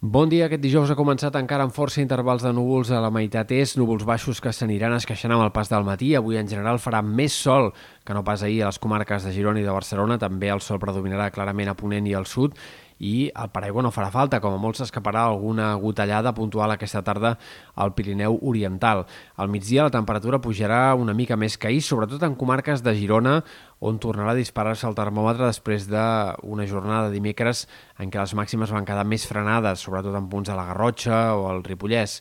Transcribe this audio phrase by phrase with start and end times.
[0.00, 0.44] Bon dia.
[0.46, 4.04] Aquest dijous ha començat encara amb força intervals de núvols a la meitat est, núvols
[4.06, 6.12] baixos que s'aniran esqueixant amb el pas del matí.
[6.14, 7.72] Avui en general farà més sol
[8.06, 10.14] que no pas ahir a les comarques de Girona i de Barcelona.
[10.22, 12.54] També el sol predominarà clarament a Ponent i al sud
[12.98, 17.36] i el paraigua no farà falta, com a molt s'escaparà alguna gotellada puntual aquesta tarda
[17.74, 19.04] al Pirineu Oriental.
[19.36, 23.38] Al migdia la temperatura pujarà una mica més que ahir, sobretot en comarques de Girona,
[23.78, 27.66] on tornarà a disparar-se el termòmetre després d'una jornada de dimecres
[27.98, 31.50] en què les màximes van quedar més frenades, sobretot en punts de la Garrotxa o
[31.52, 32.18] el Ripollès.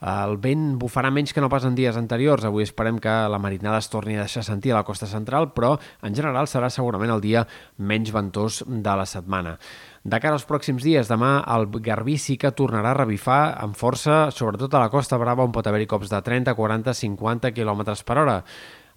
[0.00, 2.46] El vent bufarà menys que no pas en dies anteriors.
[2.48, 5.74] Avui esperem que la marinada es torni a deixar sentir a la costa central, però
[6.02, 7.44] en general serà segurament el dia
[7.76, 9.58] menys ventós de la setmana.
[10.00, 14.30] De cara als pròxims dies, demà el Garbí sí que tornarà a revifar amb força,
[14.32, 18.16] sobretot a la Costa Brava, on pot haver-hi cops de 30, 40, 50 km per
[18.22, 18.38] hora.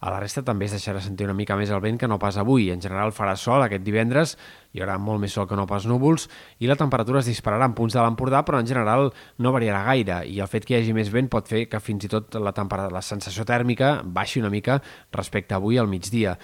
[0.03, 2.35] A la resta també es deixarà sentir una mica més el vent que no pas
[2.41, 2.65] avui.
[2.73, 4.33] En general farà sol aquest divendres,
[4.75, 6.25] hi haurà molt més sol que no pas núvols
[6.59, 10.19] i la temperatura es dispararà en punts de l'Empordà, però en general no variarà gaire
[10.27, 12.51] i el fet que hi hagi més vent pot fer que fins i tot la,
[12.91, 14.81] la sensació tèrmica baixi una mica
[15.15, 16.35] respecte avui al migdia.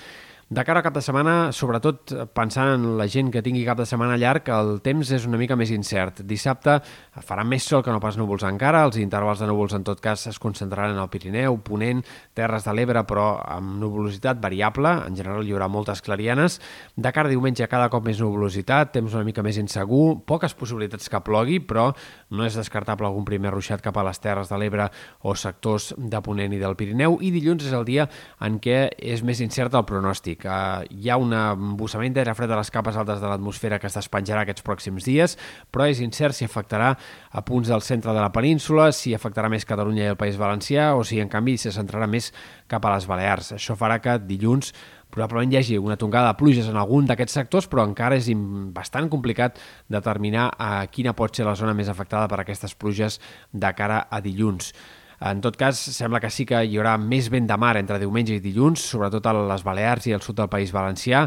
[0.49, 3.85] De cara a cap de setmana, sobretot pensant en la gent que tingui cap de
[3.85, 6.23] setmana llarg, el temps és una mica més incert.
[6.25, 6.79] Dissabte
[7.21, 10.23] farà més sol que no pas núvols encara, els intervals de núvols en tot cas
[10.31, 12.01] es concentraran en el Pirineu, Ponent,
[12.33, 16.57] Terres de l'Ebre, però amb nuvolositat variable, en general hi haurà moltes clarianes.
[16.97, 21.13] De cara a diumenge cada cop més nuvolositat, temps una mica més insegur, poques possibilitats
[21.13, 21.91] que plogui, però
[22.33, 24.89] no és descartable algun primer ruixat cap a les Terres de l'Ebre
[25.21, 28.09] o sectors de Ponent i del Pirineu, i dilluns és el dia
[28.41, 30.57] en què és més incert el pronòstic que
[30.89, 34.45] hi ha un embussament d'aire fred a les capes altes de l'atmosfera que es despenjarà
[34.45, 35.35] aquests pròxims dies,
[35.71, 39.67] però és incert si afectarà a punts del centre de la península, si afectarà més
[39.67, 42.31] Catalunya i el País Valencià o si, en canvi, se centrarà més
[42.71, 43.53] cap a les Balears.
[43.59, 44.73] Això farà que dilluns
[45.09, 48.29] probablement hi hagi una tongada de pluges en algun d'aquests sectors, però encara és
[48.75, 49.57] bastant complicat
[49.89, 53.19] determinar a quina pot ser la zona més afectada per aquestes pluges
[53.51, 54.73] de cara a dilluns.
[55.19, 58.37] En tot cas, sembla que sí que hi haurà més vent de mar entre diumenge
[58.37, 61.25] i dilluns, sobretot a les Balears i al sud del País Valencià,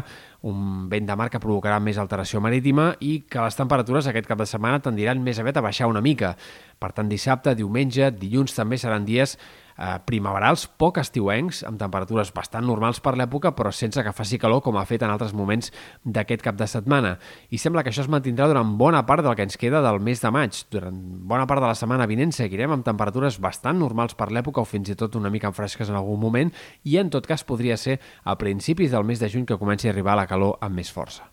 [0.49, 4.41] un vent de mar que provocarà més alteració marítima i que les temperatures aquest cap
[4.41, 6.33] de setmana tendiran més aviat a baixar una mica.
[6.81, 9.37] Per tant, dissabte, diumenge, dilluns també seran dies
[9.77, 14.63] eh, primaverals, poc estiuencs, amb temperatures bastant normals per l'època, però sense que faci calor
[14.65, 15.71] com ha fet en altres moments
[16.03, 17.17] d'aquest cap de setmana.
[17.49, 20.21] I sembla que això es mantindrà durant bona part del que ens queda del mes
[20.21, 20.63] de maig.
[20.73, 24.69] Durant bona part de la setmana vinent seguirem amb temperatures bastant normals per l'època o
[24.69, 26.53] fins i tot una mica fresques en algun moment
[26.83, 29.95] i en tot cas podria ser a principis del mes de juny que comenci a
[29.95, 31.32] arribar la calor amb més força.